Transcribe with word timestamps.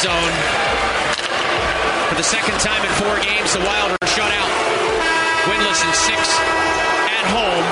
zone. 0.00 0.32
For 2.08 2.16
the 2.16 2.24
second 2.24 2.56
time 2.60 2.80
in 2.80 2.92
four 2.96 3.20
games, 3.20 3.52
the 3.52 3.60
Wild 3.60 3.92
are 3.92 4.08
shut 4.08 4.32
out. 4.32 4.50
Winless 5.44 5.84
in 5.84 5.92
six 5.92 6.20
at 7.12 7.26
home. 7.28 7.66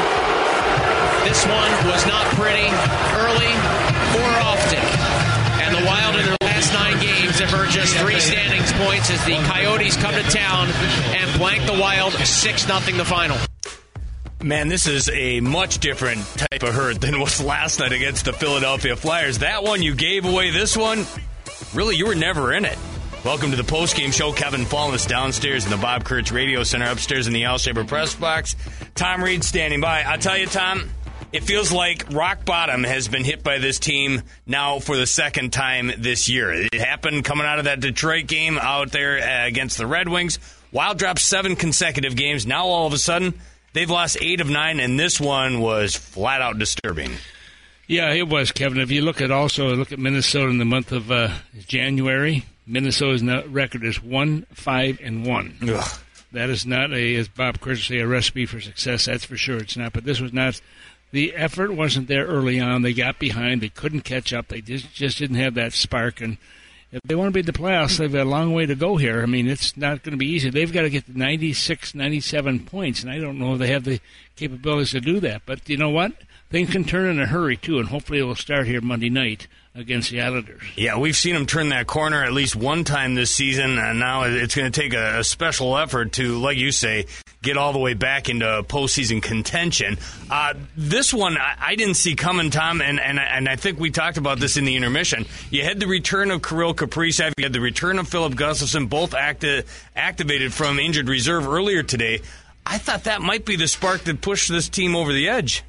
This 1.25 1.41
one 1.47 1.73
was 1.89 2.05
not 2.07 2.27
pretty 2.37 2.69
early 3.17 3.53
or 4.21 4.31
often. 4.45 4.85
And 5.65 5.77
the 5.77 5.87
Wild 5.87 6.17
in 6.17 6.27
their 6.27 6.37
last 6.43 6.73
nine 6.75 7.01
games 7.01 7.39
have 7.39 7.55
earned 7.55 7.73
just 7.73 7.97
three 7.97 8.21
standings 8.21 8.73
points 8.75 9.09
as 9.11 9.25
the 9.25 9.37
Coyotes 9.49 9.97
come 9.97 10.15
to 10.15 10.23
town 10.25 10.69
and 11.17 11.39
blank 11.39 11.65
the 11.65 11.81
Wild 11.81 12.13
6 12.13 12.67
0 12.67 12.79
the 12.99 13.05
final. 13.05 13.39
Man, 14.43 14.67
this 14.67 14.89
is 14.89 15.09
a 15.09 15.39
much 15.41 15.79
different 15.79 16.21
type 16.37 16.65
of 16.65 16.75
hurt 16.75 17.01
than 17.01 17.21
was 17.21 17.41
last 17.43 17.79
night 17.79 17.93
against 17.93 18.25
the 18.25 18.33
Philadelphia 18.33 18.97
Flyers. 18.97 19.39
That 19.39 19.63
one 19.63 19.83
you 19.83 19.95
gave 19.95 20.25
away. 20.25 20.51
This 20.51 20.77
one, 20.77 21.07
really, 21.75 21.97
you 21.97 22.07
were 22.07 22.15
never 22.15 22.53
in 22.53 22.65
it. 22.65 22.79
Welcome 23.25 23.51
to 23.51 23.57
the 23.57 23.65
post-game 23.65 24.11
show. 24.11 24.33
Kevin 24.33 24.63
Falness 24.63 25.07
downstairs 25.07 25.65
in 25.65 25.71
the 25.71 25.77
Bob 25.77 26.05
Kurtz 26.05 26.33
Radio 26.33 26.63
Center, 26.65 26.91
upstairs 26.91 27.27
in 27.27 27.33
the 27.33 27.45
Al 27.45 27.59
Shaver 27.59 27.85
press 27.85 28.15
box. 28.15 28.57
Tom 28.95 29.23
Reid 29.23 29.45
standing 29.45 29.81
by. 29.81 30.03
I'll 30.03 30.19
tell 30.19 30.37
you, 30.37 30.47
Tom, 30.47 30.91
it 31.33 31.45
feels 31.45 31.73
like 31.73 32.13
rock 32.13 32.45
bottom 32.45 32.85
has 32.85 33.09
been 33.09 33.25
hit 33.25 33.43
by 33.43 33.59
this 33.59 33.79
team 33.79 34.23
now 34.47 34.81
for 34.81 34.97
the 34.97 35.07
second 35.07 35.53
time 35.53 35.93
this 35.99 36.29
year. 36.29 36.53
It 36.53 36.75
happened 36.75 37.25
coming 37.25 37.47
out 37.47 37.59
of 37.59 37.67
that 37.67 37.81
Detroit 37.81 38.27
game 38.27 38.59
out 38.59 38.91
there 38.91 39.19
uh, 39.19 39.47
against 39.47 39.79
the 39.79 39.87
Red 39.87 40.09
Wings. 40.09 40.39
Wild 40.73 40.99
dropped 40.99 41.21
seven 41.21 41.55
consecutive 41.55 42.17
games. 42.17 42.47
Now 42.47 42.67
all 42.67 42.87
of 42.87 42.93
a 42.93 42.99
sudden 42.99 43.35
They've 43.73 43.89
lost 43.89 44.19
eight 44.21 44.43
of 44.43 44.51
nine, 44.51 44.81
and 44.81 45.01
this 45.01 45.19
one 45.19 45.61
was 45.61 45.97
flat 45.97 46.43
out 46.43 46.59
disturbing. 46.59 47.13
Yeah, 47.87 48.13
it 48.13 48.29
was, 48.29 48.53
Kevin. 48.53 48.81
If 48.81 48.91
you 48.91 49.03
look 49.03 49.21
at 49.21 49.31
also 49.31 49.75
look 49.75 49.93
at 49.93 49.99
Minnesota 49.99 50.49
in 50.49 50.59
the 50.59 50.65
month 50.65 50.93
of 50.93 51.11
uh, 51.11 51.31
January, 51.67 52.45
Minnesota's 52.67 53.23
record 53.49 53.85
is 53.85 54.03
one 54.03 54.47
five 54.53 54.99
and 55.03 55.27
one. 55.27 55.57
Ugh. 55.69 55.99
That 56.33 56.49
is 56.49 56.65
not 56.65 56.93
a, 56.93 57.15
as 57.17 57.29
Bob 57.29 57.61
Curtis 57.61 57.85
say, 57.85 57.99
a 57.99 58.07
recipe 58.07 58.47
for 58.47 58.61
success. 58.61 59.05
That's 59.05 59.25
for 59.25 59.37
sure. 59.37 59.59
It's 59.59 59.77
not. 59.77 59.93
But 59.93 60.05
this 60.05 60.21
was 60.21 60.33
not. 60.33 60.61
The 61.11 61.35
effort 61.35 61.73
wasn't 61.73 62.09
there 62.09 62.27
early 62.27 62.59
on. 62.59 62.81
They 62.81 62.95
got 62.95 63.19
behind. 63.19 63.61
They 63.61 63.69
couldn't 63.69 64.01
catch 64.03 64.33
up. 64.33 64.49
They 64.49 64.63
just 64.63 64.95
just 64.95 65.19
didn't 65.19 65.37
have 65.37 65.55
that 65.55 65.75
spark. 65.75 66.23
And 66.23 66.39
if 66.91 67.03
they 67.03 67.15
want 67.15 67.29
to 67.29 67.33
be 67.33 67.41
in 67.41 67.47
the 67.47 67.53
playoffs, 67.53 67.99
they've 67.99 68.13
got 68.13 68.27
a 68.27 68.31
long 68.31 68.55
way 68.55 68.65
to 68.65 68.75
go 68.75 68.97
here. 68.97 69.23
I 69.23 69.27
mean, 69.27 69.47
it's 69.47 69.77
not 69.77 70.03
going 70.03 70.13
to 70.13 70.19
be 70.19 70.29
easy. 70.29 70.49
They've 70.49 70.73
got 70.73 70.83
to 70.83 70.91
get 70.91 71.07
to 71.07 71.19
96, 71.19 71.95
97 71.95 72.65
points, 72.65 73.03
and 73.03 73.13
I 73.13 73.19
don't 73.19 73.39
know 73.39 73.55
if 73.55 73.59
they 73.59 73.69
have 73.69 73.85
the 73.85 74.01
capabilities 74.37 74.93
to 74.93 75.01
do 75.01 75.21
that. 75.21 75.43
But 75.45 75.69
you 75.69 75.77
know 75.77 75.91
what? 75.91 76.13
Things 76.53 76.69
can 76.69 76.85
turn 76.85 77.09
in 77.09 77.19
a 77.19 77.25
hurry, 77.25 77.57
too, 77.57 77.79
and 77.79 77.89
hopefully 77.89 78.19
it 78.19 78.25
will 78.25 78.35
start 78.35 78.67
here 78.67 78.83
Monday 78.83 79.09
night 79.09 79.47
against 79.75 80.11
the 80.11 80.21
Islanders. 80.21 80.61
Yeah, 80.77 80.99
we've 80.99 81.17
seen 81.17 81.33
them 81.33 81.47
turn 81.47 81.71
that 81.71 81.87
corner 81.87 82.23
at 82.23 82.35
least 82.35 82.55
one 82.55 82.85
time 82.85 83.15
this 83.15 83.31
season, 83.31 83.79
and 83.79 83.99
now 83.99 84.25
it's 84.25 84.55
going 84.55 84.71
to 84.71 84.81
take 84.81 84.93
a, 84.93 85.25
special 85.25 85.79
effort 85.79 86.13
to, 86.13 86.39
like 86.39 86.59
you 86.59 86.71
say, 86.71 87.07
get 87.41 87.57
all 87.57 87.73
the 87.73 87.79
way 87.79 87.95
back 87.95 88.29
into 88.29 88.45
postseason 88.69 89.23
contention. 89.23 89.97
Uh, 90.31 90.53
this 90.77 91.15
one 91.15 91.39
I, 91.39 91.57
I, 91.59 91.75
didn't 91.75 91.95
see 91.95 92.17
coming, 92.17 92.51
Tom, 92.51 92.83
and, 92.83 93.01
and 93.01 93.19
and 93.19 93.49
I 93.49 93.57
think 93.57 93.81
we 93.81 93.91
talked 93.91 94.19
about 94.19 94.39
this 94.39 94.59
in 94.59 94.67
the 94.67 94.77
intermission. 94.77 95.25
You 95.51 95.65
had 95.65 95.81
the 95.81 95.87
return 95.87 96.31
of 96.31 96.43
Kirill 96.43 96.75
Kaprizov, 96.75 97.33
you 97.39 97.45
had 97.45 97.55
the 97.55 97.63
return 97.63 97.99
of 97.99 98.09
Philip 98.09 98.35
Gustavsson, 98.35 98.91
both 98.91 99.15
acti- 99.15 99.63
activated 99.97 100.53
from 100.53 100.79
injured 100.79 101.09
reserve 101.09 101.49
earlier 101.49 101.83
today. 101.83 102.21
I 102.67 102.77
thought 102.77 103.05
that 103.05 103.23
might 103.23 103.47
be 103.47 103.57
the 103.57 103.69
spark 103.69 104.03
that 104.03 104.21
pushed 104.21 104.51
this 104.51 104.69
team 104.69 104.95
over 104.95 105.15
the 105.15 105.31
edge. 105.31 105.65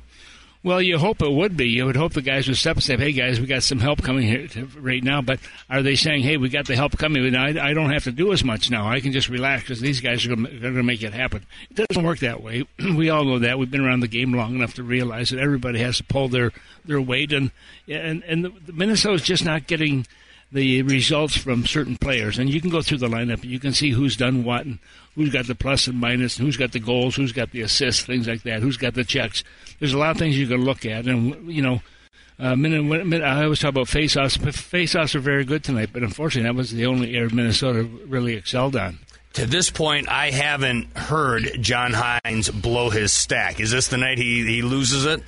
Well, 0.64 0.82
you 0.82 0.98
hope 0.98 1.22
it 1.22 1.30
would 1.30 1.58
be. 1.58 1.68
You 1.68 1.86
would 1.86 1.98
hope 1.98 2.14
the 2.14 2.22
guys 2.22 2.48
would 2.48 2.56
step 2.56 2.78
and 2.78 2.84
say, 2.84 2.96
"Hey, 2.96 3.12
guys, 3.12 3.38
we 3.38 3.48
got 3.48 3.64
some 3.64 3.80
help 3.80 4.02
coming 4.02 4.26
here 4.26 4.48
to, 4.48 4.66
right 4.80 5.04
now." 5.04 5.22
But 5.22 5.42
are 5.70 5.84
they 5.84 5.96
saying, 5.96 6.24
"Hey, 6.24 6.38
we 6.38 6.48
got 6.48 6.68
the 6.68 6.76
help 6.78 6.98
coming, 6.98 7.26
and 7.26 7.36
I, 7.36 7.70
I 7.70 7.74
don't 7.74 7.92
have 7.92 8.06
to 8.06 8.14
do 8.14 8.32
as 8.32 8.46
much 8.46 8.72
now. 8.72 8.88
I 8.88 9.02
can 9.02 9.12
just 9.12 9.28
relax 9.28 9.64
because 9.64 9.82
these 9.82 10.00
guys 10.00 10.26
are 10.26 10.34
going 10.34 10.62
to 10.62 10.84
make 10.84 11.04
it 11.04 11.14
happen." 11.14 11.46
It 11.70 11.86
doesn't 11.88 12.04
work 12.04 12.20
that 12.20 12.42
way. 12.42 12.64
we 12.96 13.10
all 13.10 13.26
know 13.26 13.40
that. 13.40 13.60
We've 13.60 13.70
been 13.70 13.86
around 13.86 14.00
the 14.00 14.08
game 14.08 14.34
long 14.34 14.56
enough 14.56 14.76
to 14.76 14.84
realize 14.84 15.32
that 15.32 15.40
everybody 15.40 15.80
has 15.80 15.98
to 15.98 16.06
pull 16.06 16.30
their 16.30 16.52
their 16.86 17.02
weight, 17.02 17.34
and 17.34 17.52
and 17.90 18.24
and 18.24 18.46
the, 18.46 18.54
the 18.66 18.74
Minnesota's 18.74 19.22
just 19.22 19.44
not 19.44 19.68
getting 19.68 20.08
the 20.54 20.84
results 20.84 21.36
from 21.36 21.66
certain 21.66 21.98
players, 21.98 22.40
and 22.40 22.50
you 22.50 22.62
can 22.62 22.70
go 22.70 22.82
through 22.82 23.00
the 23.00 23.08
lineup 23.08 23.42
and 23.42 23.46
you 23.52 23.60
can 23.60 23.74
see 23.74 23.90
who's 23.90 24.16
done 24.16 24.44
what 24.44 24.66
and 24.66 24.80
who's 25.16 25.32
got 25.32 25.48
the 25.48 25.56
plus 25.56 25.88
and 25.88 26.00
minus, 26.00 26.38
and 26.38 26.46
who's 26.46 26.58
got 26.58 26.72
the 26.72 26.80
goals, 26.80 27.16
who's 27.16 27.32
got 27.32 27.52
the 27.52 27.62
assists, 27.62 28.04
things 28.04 28.28
like 28.28 28.44
that, 28.44 28.62
who's 28.62 28.78
got 28.78 28.94
the 28.94 29.04
checks. 29.04 29.44
There's 29.80 29.94
a 29.94 29.98
lot 29.98 30.12
of 30.12 30.18
things 30.18 30.38
you 30.38 30.48
can 30.48 30.64
look 30.64 30.86
at, 30.86 31.06
and 31.06 31.52
you 31.52 31.62
know. 31.62 31.82
Uh, 32.40 32.56
I 32.56 33.44
always 33.44 33.60
talk 33.60 33.70
about 33.70 33.88
face-offs. 33.88 34.38
Face-offs 34.38 35.14
are 35.14 35.20
very 35.20 35.46
good 35.46 35.64
tonight, 35.64 35.92
but 35.94 36.02
unfortunately, 36.02 36.50
that 36.50 36.58
was 36.58 36.72
the 36.72 36.88
only 36.88 37.16
area 37.16 37.30
Minnesota 37.32 37.84
really 37.84 38.34
excelled 38.34 38.76
on. 38.76 38.98
To 39.34 39.46
this 39.46 39.70
point, 39.70 40.10
I 40.10 40.32
haven't 40.32 40.98
heard 40.98 41.48
John 41.62 41.92
Hynes 41.94 42.50
blow 42.50 42.90
his 42.90 43.14
stack. 43.14 43.60
Is 43.60 43.70
this 43.70 43.88
the 43.88 43.98
night 43.98 44.18
he, 44.18 44.44
he 44.46 44.62
loses 44.64 45.06
it? 45.06 45.22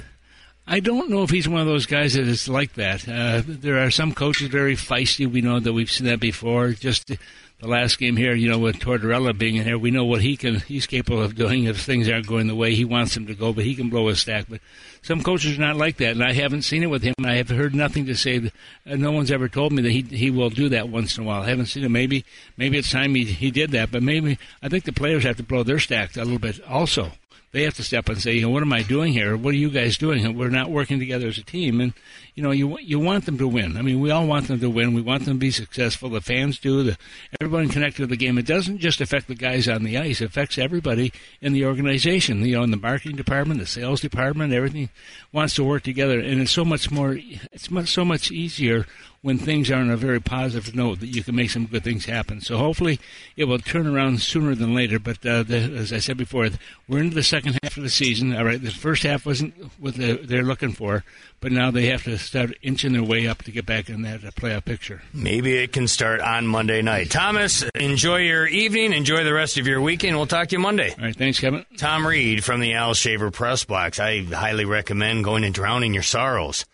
I 0.68 0.80
don't 0.80 1.12
know 1.12 1.22
if 1.22 1.30
he's 1.30 1.48
one 1.48 1.62
of 1.62 1.68
those 1.68 1.86
guys 1.86 2.14
that 2.16 2.28
is 2.28 2.50
like 2.50 2.74
that. 2.74 3.08
Uh, 3.08 3.44
there 3.46 3.84
are 3.84 3.92
some 3.92 4.14
coaches 4.14 4.48
very 4.48 4.76
feisty. 4.76 5.32
We 5.32 5.42
know 5.42 5.60
that 5.60 5.74
we've 5.74 5.92
seen 5.92 6.08
that 6.08 6.20
before. 6.20 6.72
Just 6.72 7.06
the 7.08 7.68
last 7.68 8.00
game 8.00 8.18
here, 8.18 8.34
you 8.34 8.50
know, 8.50 8.58
with 8.58 8.80
Tortorella 8.80 9.38
being 9.38 9.58
in 9.58 9.64
here, 9.64 9.78
we 9.78 9.92
know 9.92 10.06
what 10.06 10.22
he 10.22 10.36
can. 10.36 10.62
He's 10.62 10.88
capable 10.88 11.22
of 11.22 11.36
doing 11.36 11.66
if 11.66 11.80
things 11.80 12.10
aren't 12.10 12.26
going 12.26 12.48
the 12.48 12.56
way 12.56 12.74
he 12.74 12.84
wants 12.84 13.14
them 13.14 13.28
to 13.28 13.36
go. 13.36 13.54
But 13.54 13.66
he 13.66 13.76
can 13.76 13.92
blow 13.92 14.10
a 14.10 14.16
stack. 14.16 14.48
But 14.50 14.60
some 15.04 15.22
coaches 15.22 15.56
are 15.56 15.62
not 15.62 15.76
like 15.76 15.98
that, 15.98 16.14
and 16.14 16.24
I 16.24 16.34
haven't 16.34 16.64
seen 16.64 16.82
it 16.82 16.90
with 16.90 17.04
him. 17.04 17.14
And 17.20 17.28
I 17.28 17.36
have 17.36 17.50
heard 17.50 17.76
nothing 17.76 18.08
to 18.08 18.16
say. 18.16 18.40
That, 18.40 18.54
uh, 18.90 18.96
no 18.96 19.12
one's 19.12 19.30
ever 19.32 19.48
told 19.48 19.72
me 19.72 19.84
that 19.84 19.92
he 19.92 20.02
he 20.02 20.32
will 20.32 20.50
do 20.50 20.70
that 20.70 20.90
once 20.90 21.16
in 21.16 21.26
a 21.26 21.28
while. 21.28 21.44
I 21.44 21.50
haven't 21.50 21.68
seen 21.68 21.84
it. 21.84 21.90
Maybe 21.90 22.26
maybe 22.58 22.80
it's 22.80 22.90
time 22.90 23.14
he 23.14 23.24
he 23.24 23.52
did 23.52 23.70
that. 23.72 23.92
But 23.92 24.02
maybe 24.02 24.40
I 24.64 24.70
think 24.70 24.86
the 24.86 24.94
players 24.94 25.26
have 25.26 25.38
to 25.38 25.44
blow 25.44 25.62
their 25.62 25.80
stack 25.80 26.18
a 26.18 26.24
little 26.24 26.40
bit 26.40 26.60
also 26.68 27.12
they 27.56 27.64
have 27.64 27.74
to 27.76 27.84
step 27.84 28.10
and 28.10 28.22
say, 28.22 28.34
you 28.34 28.42
know, 28.42 28.50
what 28.50 28.64
am 28.64 28.74
I 28.74 28.84
doing 28.84 29.14
here? 29.14 29.38
What 29.38 29.54
are 29.54 29.58
you 29.58 29.70
guys 29.70 29.98
doing? 29.98 30.36
We're 30.36 30.50
not 30.50 30.70
working 30.70 31.00
together 31.00 31.28
as 31.28 31.38
a 31.38 31.44
team, 31.44 31.80
and 31.80 31.94
you 32.34 32.44
know, 32.44 32.52
you 32.52 32.78
you 32.80 33.00
want 33.00 33.26
them 33.26 33.38
to 33.38 33.48
win. 33.48 33.78
I 33.78 33.82
mean, 33.82 34.02
we 34.02 34.12
all 34.12 34.28
want 34.28 34.50
them 34.50 34.60
to 34.60 34.70
win. 34.70 34.94
We 34.94 35.02
want 35.02 35.24
them 35.24 35.36
to 35.36 35.40
be 35.40 35.52
successful. 35.52 36.10
The 36.10 36.20
fans 36.20 36.60
do. 36.60 36.84
The 36.84 36.98
everyone 37.40 37.70
connected 37.70 38.02
to 38.02 38.08
the 38.08 38.18
game. 38.18 38.38
It 38.38 38.46
doesn't 38.46 38.80
just 38.80 39.00
affect 39.00 39.30
the 39.30 39.36
guys 39.36 39.70
on 39.70 39.86
the 39.86 39.98
ice. 39.98 40.20
It 40.20 40.26
affects 40.26 40.58
everybody 40.58 41.14
in 41.40 41.54
the 41.54 41.66
organization. 41.66 42.46
You 42.46 42.58
know, 42.58 42.64
in 42.64 42.72
the 42.72 42.78
marketing 42.78 43.16
department, 43.16 43.62
the 43.62 43.66
sales 43.66 44.02
department, 44.02 44.52
everything 44.52 44.90
wants 45.32 45.56
to 45.56 45.64
work 45.64 45.84
together, 45.84 46.20
and 46.20 46.42
it's 46.42 46.52
so 46.52 46.66
much 46.66 46.92
more. 46.92 47.18
It's 47.54 47.72
much, 47.72 47.88
so 47.88 48.04
much 48.04 48.32
easier 48.32 48.86
when 49.26 49.40
things 49.40 49.72
are 49.72 49.78
on 49.78 49.90
a 49.90 49.98
very 49.98 50.20
positive 50.20 50.76
note 50.76 51.00
that 51.00 51.08
you 51.08 51.24
can 51.24 51.36
make 51.36 51.50
some 51.50 51.66
good 51.66 51.84
things 51.84 52.06
happen. 52.06 52.40
So 52.42 52.58
hopefully 52.58 53.00
it 53.36 53.46
will 53.46 53.58
turn 53.58 53.88
around 53.88 54.22
sooner 54.22 54.54
than 54.54 54.76
later. 54.76 55.00
But 55.00 55.26
uh, 55.26 55.42
the, 55.42 55.58
as 55.58 55.92
I 55.92 55.98
said 55.98 56.16
before, 56.16 56.48
we're 56.88 57.00
into 57.00 57.16
the 57.16 57.24
second 57.24 57.45
half 57.54 57.78
of 57.78 57.84
the 57.84 57.90
season. 57.90 58.36
All 58.36 58.44
right, 58.46 58.62
the 58.62 58.72
first 58.72 59.04
half 59.04 59.26
wasn't 59.26 59.54
what 59.80 59.96
they're 59.96 60.44
looking 60.44 60.72
for, 60.72 61.04
but 61.40 61.52
now 61.52 61.72
they 61.72 61.88
have 61.88 62.04
to 62.04 62.18
start 62.18 62.58
inching 62.62 62.94
their 62.94 63.04
way 63.04 63.28
up 63.28 63.44
to 63.44 63.52
get 63.52 63.66
back 63.66 63.90
in 63.90 64.02
that 64.04 64.24
uh, 64.24 64.32
playoff 64.32 64.66
picture. 64.66 65.02
Maybe 65.14 65.58
it 65.58 65.72
can 65.72 65.88
start 65.88 66.22
on 66.22 66.48
Monday 66.48 66.82
night. 66.82 67.12
Thomas, 67.12 67.64
enjoy 67.76 68.18
your 68.18 68.48
evening. 68.48 68.94
Enjoy 68.94 69.24
the 69.24 69.34
rest 69.34 69.58
of 69.58 69.68
your 69.68 69.82
weekend. 69.82 70.16
We'll 70.18 70.28
talk 70.28 70.50
to 70.50 70.56
you 70.56 70.60
Monday. 70.60 70.92
All 70.98 71.06
right, 71.06 71.16
thanks, 71.16 71.40
Kevin. 71.40 71.66
Tom 71.78 72.06
Reid 72.06 72.44
from 72.44 72.60
the 72.60 72.74
Al 72.74 72.94
Shaver 72.94 73.32
Press 73.32 73.64
Box. 73.66 74.00
I 74.00 74.24
highly 74.24 74.66
recommend 74.66 75.24
going 75.24 75.44
and 75.44 75.54
drowning 75.54 75.94
your 75.94 76.04
sorrows. 76.04 76.66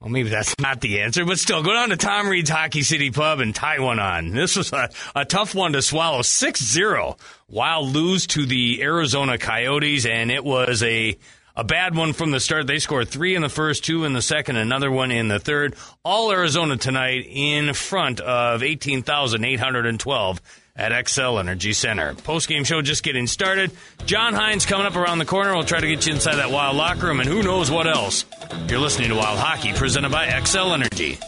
Well, 0.00 0.10
maybe 0.10 0.28
that's 0.28 0.54
not 0.60 0.80
the 0.80 1.00
answer, 1.00 1.24
but 1.24 1.38
still, 1.38 1.62
go 1.62 1.72
down 1.72 1.88
to 1.90 1.96
Tom 1.96 2.28
Reid's 2.28 2.50
Hockey 2.50 2.82
City 2.82 3.10
Pub 3.10 3.40
and 3.40 3.54
tie 3.54 3.80
one 3.80 3.98
on. 3.98 4.30
This 4.30 4.56
was 4.56 4.72
a, 4.72 4.90
a 5.14 5.24
tough 5.24 5.54
one 5.54 5.72
to 5.72 5.82
swallow. 5.82 6.22
6 6.22 6.60
0 6.60 7.16
Wild 7.48 7.88
lose 7.88 8.26
to 8.28 8.46
the 8.46 8.82
Arizona 8.82 9.38
Coyotes, 9.38 10.06
and 10.06 10.30
it 10.30 10.44
was 10.44 10.82
a, 10.82 11.18
a 11.56 11.64
bad 11.64 11.96
one 11.96 12.12
from 12.12 12.30
the 12.30 12.40
start. 12.40 12.66
They 12.66 12.78
scored 12.78 13.08
three 13.08 13.34
in 13.34 13.42
the 13.42 13.48
first, 13.48 13.84
two 13.84 14.04
in 14.04 14.12
the 14.12 14.22
second, 14.22 14.56
another 14.56 14.90
one 14.90 15.10
in 15.10 15.28
the 15.28 15.40
third. 15.40 15.74
All 16.04 16.30
Arizona 16.30 16.76
tonight 16.76 17.26
in 17.26 17.74
front 17.74 18.20
of 18.20 18.62
18,812 18.62 20.40
at 20.78 20.92
Xcel 20.92 21.40
Energy 21.40 21.72
Center. 21.72 22.14
Post 22.14 22.48
game 22.48 22.64
show 22.64 22.80
just 22.80 23.02
getting 23.02 23.26
started. 23.26 23.72
John 24.06 24.32
Hynes 24.32 24.66
coming 24.66 24.86
up 24.86 24.96
around 24.96 25.18
the 25.18 25.24
corner. 25.26 25.54
We'll 25.54 25.64
try 25.64 25.80
to 25.80 25.86
get 25.86 26.06
you 26.06 26.14
inside 26.14 26.36
that 26.36 26.50
wild 26.50 26.76
locker 26.76 27.08
room 27.08 27.20
and 27.20 27.28
who 27.28 27.42
knows 27.42 27.70
what 27.70 27.86
else. 27.86 28.24
You're 28.68 28.78
listening 28.78 29.10
to 29.10 29.16
Wild 29.16 29.38
Hockey 29.38 29.72
presented 29.72 30.12
by 30.12 30.26
Xcel 30.28 30.72
Energy. 30.72 31.18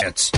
It's 0.00 0.30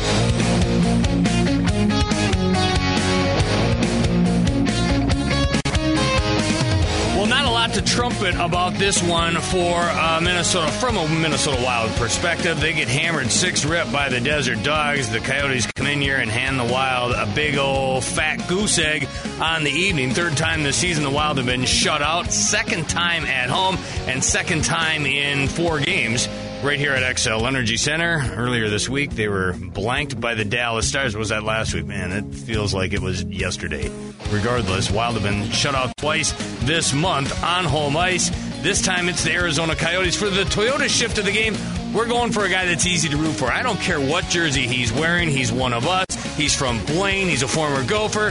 lot 7.28 7.74
to 7.74 7.82
trumpet 7.82 8.34
about 8.36 8.72
this 8.74 9.02
one 9.02 9.34
for 9.34 9.76
uh, 9.80 10.20
Minnesota 10.22 10.72
from 10.72 10.96
a 10.96 11.06
Minnesota 11.08 11.62
Wild 11.62 11.90
perspective. 11.96 12.58
They 12.58 12.72
get 12.72 12.88
hammered 12.88 13.30
six 13.30 13.64
rip 13.64 13.92
by 13.92 14.08
the 14.08 14.20
Desert 14.20 14.62
Dogs. 14.62 15.10
The 15.10 15.20
Coyotes 15.20 15.66
come 15.66 15.86
in 15.86 16.00
here 16.00 16.16
and 16.16 16.30
hand 16.30 16.58
the 16.58 16.72
Wild 16.72 17.12
a 17.12 17.30
big 17.34 17.56
old 17.56 18.02
fat 18.02 18.48
goose 18.48 18.78
egg 18.78 19.06
on 19.40 19.64
the 19.64 19.70
evening. 19.70 20.12
Third 20.12 20.36
time 20.36 20.62
this 20.62 20.76
season, 20.76 21.04
the 21.04 21.10
Wild 21.10 21.36
have 21.36 21.46
been 21.46 21.66
shut 21.66 22.00
out. 22.00 22.32
Second 22.32 22.88
time 22.88 23.24
at 23.24 23.50
home 23.50 23.76
and 24.06 24.24
second 24.24 24.64
time 24.64 25.04
in 25.04 25.46
four 25.46 25.80
games 25.80 26.28
right 26.62 26.78
here 26.78 26.92
at 26.92 27.02
Xcel 27.02 27.46
Energy 27.46 27.76
Center. 27.76 28.22
Earlier 28.36 28.68
this 28.68 28.88
week, 28.88 29.10
they 29.10 29.28
were 29.28 29.52
blanked 29.52 30.18
by 30.18 30.34
the 30.34 30.44
Dallas 30.44 30.88
Stars. 30.88 31.16
Was 31.16 31.28
that 31.28 31.42
last 31.42 31.74
week? 31.74 31.86
Man, 31.86 32.12
it 32.12 32.34
feels 32.34 32.72
like 32.72 32.92
it 32.92 33.00
was 33.00 33.22
yesterday. 33.24 33.90
Regardless, 34.30 34.90
Wild 34.90 35.14
have 35.14 35.24
been 35.24 35.50
shut 35.50 35.74
out 35.74 35.96
twice 35.96 36.32
this 36.60 36.92
month 36.92 37.42
on 37.42 37.64
home 37.64 37.96
ice. 37.96 38.30
This 38.62 38.80
time 38.80 39.08
it's 39.08 39.24
the 39.24 39.32
Arizona 39.32 39.74
Coyotes. 39.74 40.14
For 40.14 40.30
the 40.30 40.44
Toyota 40.44 40.88
shift 40.88 41.18
of 41.18 41.24
the 41.24 41.32
game, 41.32 41.56
we're 41.92 42.06
going 42.06 42.30
for 42.30 42.44
a 42.44 42.48
guy 42.48 42.66
that's 42.66 42.86
easy 42.86 43.08
to 43.08 43.16
root 43.16 43.34
for. 43.34 43.50
I 43.50 43.62
don't 43.62 43.80
care 43.80 43.98
what 43.98 44.28
jersey 44.28 44.68
he's 44.68 44.92
wearing. 44.92 45.30
He's 45.30 45.50
one 45.50 45.72
of 45.72 45.88
us. 45.88 46.06
He's 46.36 46.54
from 46.54 46.84
Blaine. 46.86 47.26
He's 47.26 47.42
a 47.42 47.48
former 47.48 47.84
Gopher. 47.84 48.30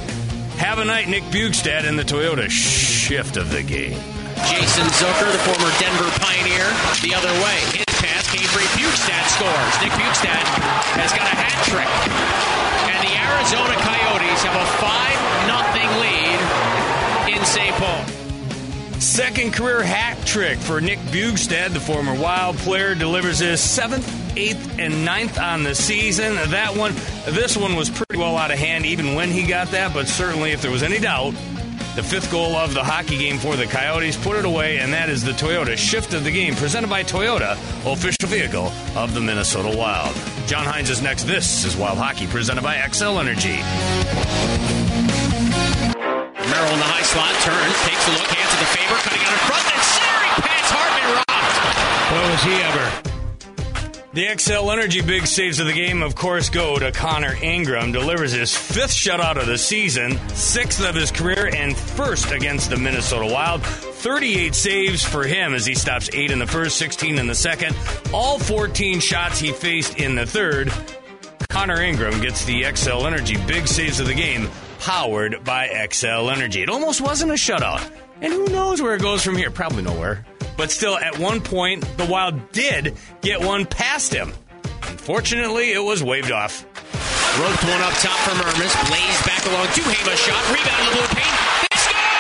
Have 0.58 0.80
a 0.80 0.86
night, 0.86 1.08
Nick 1.08 1.24
Bjugstad 1.24 1.84
in 1.84 1.96
the 1.96 2.04
Toyota 2.04 2.50
shift 2.50 3.36
of 3.36 3.52
the 3.52 3.64
game. 3.64 4.00
Jason 4.48 4.88
Zucker, 4.96 5.32
the 5.32 5.44
former 5.44 5.72
Denver 5.84 6.08
Pioneer, 6.24 6.68
the 7.04 7.12
other 7.12 7.32
way. 7.44 7.60
His 7.76 7.92
pass 8.00 8.24
came 8.32 8.48
free. 8.48 8.64
Bjugstad 8.80 9.26
scores. 9.36 9.74
Nick 9.84 9.92
Bjugstad 10.00 10.46
has 10.96 11.12
got 11.12 11.28
a 11.28 11.36
hat 11.36 11.60
trick. 11.68 11.92
And 12.88 13.00
the 13.04 13.16
Arizona 13.20 13.76
Coyotes 13.84 14.42
have 14.48 14.56
a 14.56 14.68
5 14.80 15.00
0 15.00 15.00
lead 15.00 15.49
in 15.49 15.49
St. 17.50 17.76
Paul. 17.78 18.06
Second 19.00 19.54
career 19.54 19.82
hat 19.82 20.24
trick 20.24 20.60
for 20.60 20.80
Nick 20.80 21.00
Bjugstad, 21.00 21.74
the 21.74 21.80
former 21.80 22.14
Wild 22.14 22.58
player, 22.58 22.94
delivers 22.94 23.40
his 23.40 23.60
seventh, 23.60 24.08
eighth, 24.38 24.78
and 24.78 25.04
ninth 25.04 25.40
on 25.40 25.64
the 25.64 25.74
season. 25.74 26.36
That 26.52 26.78
one, 26.78 26.94
this 27.26 27.58
one 27.58 27.76
was 27.76 27.90
pretty 27.90 28.18
well 28.18 28.38
out 28.38 28.52
of 28.52 28.60
hand 28.60 28.86
even 28.86 29.16
when 29.16 29.30
he 29.30 29.48
got 29.48 29.72
that, 29.72 29.96
but 29.96 30.08
certainly 30.08 30.52
if 30.52 30.62
there 30.62 30.70
was 30.70 30.84
any 30.84 31.00
doubt, 31.00 31.32
the 31.96 32.04
fifth 32.04 32.30
goal 32.30 32.56
of 32.56 32.76
the 32.76 32.84
hockey 32.84 33.18
game 33.18 33.40
for 33.40 33.56
the 33.56 33.66
Coyotes 33.66 34.16
put 34.16 34.36
it 34.36 34.46
away, 34.46 34.78
and 34.78 34.94
that 34.94 35.10
is 35.10 35.24
the 35.24 35.32
Toyota 35.32 35.76
shift 35.76 36.14
of 36.14 36.24
the 36.24 36.32
game, 36.32 36.54
presented 36.54 36.88
by 36.88 37.04
Toyota, 37.04 37.54
official 37.92 38.28
vehicle 38.28 38.72
of 38.96 39.16
the 39.16 39.22
Minnesota 39.22 39.76
Wild. 39.76 40.16
John 40.46 40.66
Hynes 40.66 40.92
is 40.92 41.02
next. 41.02 41.24
This 41.24 41.66
is 41.66 41.76
Wild 41.76 41.98
Hockey, 41.98 42.28
presented 42.28 42.62
by 42.62 42.76
Xcel 42.76 43.20
Energy. 43.20 44.79
Merrill 46.60 46.74
in 46.74 46.80
the 46.80 46.92
high 46.92 47.04
slot 47.04 47.32
turns, 47.40 47.78
takes 47.88 48.06
a 48.06 48.12
look, 48.20 48.28
hands 48.36 48.52
to 48.52 48.60
the 48.60 48.72
favor, 48.76 48.96
cutting 49.00 49.24
out 49.24 49.32
in 49.32 49.40
front, 49.48 49.64
and 49.64 49.80
centering 49.80 50.36
pass 50.44 50.68
Hartman 50.76 51.08
rocked. 51.16 51.56
Boy, 52.12 52.26
was 52.36 52.44
he 52.44 52.56
ever. 52.68 52.86
The 54.12 54.26
Xcel 54.26 54.74
Energy 54.74 55.02
big 55.02 55.26
saves 55.26 55.62
of 55.62 55.68
the 55.68 55.74
game, 55.74 56.04
of 56.04 56.16
course, 56.16 56.50
go 56.50 56.78
to 56.78 56.92
Connor 56.92 57.38
Ingram. 57.42 57.94
Delivers 57.94 58.34
his 58.34 58.54
fifth 58.54 58.92
shutout 58.92 59.40
of 59.40 59.48
the 59.48 59.58
season, 59.58 60.20
sixth 60.36 60.84
of 60.84 60.96
his 60.96 61.12
career, 61.12 61.50
and 61.56 61.78
first 61.78 62.30
against 62.34 62.70
the 62.70 62.76
Minnesota 62.76 63.32
Wild. 63.32 63.64
38 63.64 64.54
saves 64.54 65.02
for 65.02 65.24
him 65.24 65.54
as 65.54 65.66
he 65.66 65.76
stops 65.76 66.10
eight 66.12 66.30
in 66.30 66.40
the 66.40 66.48
first, 66.48 66.76
16 66.76 67.20
in 67.20 67.28
the 67.28 67.36
second. 67.36 67.74
All 68.14 68.38
14 68.38 69.00
shots 69.00 69.40
he 69.40 69.54
faced 69.54 69.98
in 69.98 70.16
the 70.16 70.26
third. 70.26 70.74
Connor 71.48 71.82
Ingram 71.82 72.20
gets 72.20 72.44
the 72.44 72.64
Xcel 72.64 73.08
Energy 73.08 73.38
big 73.48 73.66
saves 73.66 74.02
of 74.02 74.08
the 74.08 74.14
game, 74.14 74.50
powered 74.80 75.44
by 75.44 75.68
Xcel 75.68 76.32
Energy. 76.32 76.62
It 76.64 76.70
almost 76.70 77.02
wasn't 77.02 77.32
a 77.32 77.36
shutout. 77.36 77.88
And 78.22 78.34
who 78.34 78.48
knows 78.48 78.82
where 78.82 78.96
it 78.96 79.02
goes 79.02 79.24
from 79.24 79.36
here? 79.38 79.52
Probably 79.52 79.84
nowhere. 79.84 80.26
But 80.58 80.72
still, 80.72 80.98
at 80.98 81.20
one 81.20 81.40
point, 81.42 81.86
the 81.98 82.06
Wild 82.06 82.52
did 82.52 82.98
get 83.22 83.40
one 83.42 83.66
past 83.66 84.14
him. 84.14 84.34
Unfortunately, 84.84 85.72
it 85.72 85.84
was 85.84 86.04
waved 86.04 86.32
off. 86.32 86.66
Roped 87.40 87.64
one 87.64 87.82
up 87.82 87.94
top 88.02 88.18
from 88.28 88.38
Ermis, 88.44 88.74
blazed 88.90 89.24
back 89.24 89.46
along 89.46 89.68
to 89.68 89.82
Hema 89.88 90.16
shot, 90.18 90.44
rebound 90.52 90.82
in 90.82 90.86
the 90.90 90.96
blue 91.00 91.08
paint. 91.16 91.36
They 91.64 91.78
score! 91.80 92.20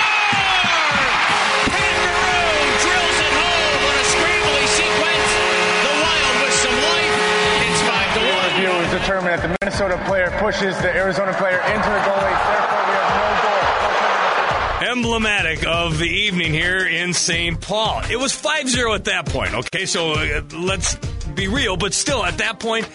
Kangaroo 1.67 2.63
drills 2.79 3.17
it 3.19 3.33
home 3.35 3.81
on 3.89 3.95
a 3.99 4.05
scrambly 4.07 4.65
sequence. 4.79 5.29
The 5.83 5.93
Wild 5.99 6.35
with 6.45 6.55
some 6.63 6.77
life. 6.79 7.15
It's 7.67 7.81
five 7.83 8.09
to 8.15 8.21
one. 8.23 8.39
review 8.53 8.71
is 8.85 8.91
determined 9.01 9.33
that 9.35 9.41
the 9.43 9.51
Minnesota 9.59 9.97
player 10.07 10.31
pushes 10.39 10.77
the 10.79 10.95
Arizona 10.95 11.33
player 11.35 11.59
into 11.73 11.89
the 11.89 12.01
Emblematic 15.09 15.65
of 15.65 15.97
the 15.97 16.05
evening 16.05 16.53
here 16.53 16.85
in 16.87 17.13
St. 17.13 17.59
Paul. 17.59 18.03
It 18.11 18.17
was 18.17 18.31
5 18.31 18.69
0 18.69 18.93
at 18.93 19.05
that 19.05 19.25
point, 19.25 19.55
okay? 19.55 19.87
So 19.87 20.11
uh, 20.11 20.43
let's 20.53 20.97
be 21.33 21.47
real, 21.47 21.77
but 21.77 21.95
still, 21.95 22.23
at 22.23 22.37
that 22.37 22.59
point, 22.59 22.87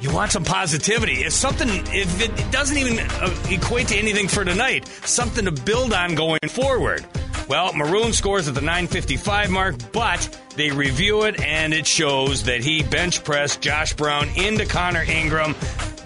you 0.00 0.10
want 0.10 0.32
some 0.32 0.44
positivity. 0.44 1.24
If 1.24 1.34
something, 1.34 1.68
if 1.68 2.22
it 2.22 2.50
doesn't 2.50 2.78
even 2.78 2.98
uh, 2.98 3.36
equate 3.50 3.88
to 3.88 3.96
anything 3.96 4.28
for 4.28 4.46
tonight, 4.46 4.88
something 5.04 5.44
to 5.44 5.52
build 5.52 5.92
on 5.92 6.14
going 6.14 6.40
forward. 6.48 7.04
Well, 7.48 7.74
Maroon 7.74 8.14
scores 8.14 8.48
at 8.48 8.54
the 8.54 8.62
955 8.62 9.50
mark, 9.50 9.76
but 9.92 10.40
they 10.56 10.70
review 10.70 11.24
it 11.24 11.38
and 11.42 11.74
it 11.74 11.86
shows 11.86 12.44
that 12.44 12.62
he 12.62 12.82
bench 12.82 13.22
pressed 13.24 13.60
Josh 13.60 13.92
Brown 13.92 14.30
into 14.36 14.64
Connor 14.64 15.02
Ingram. 15.02 15.54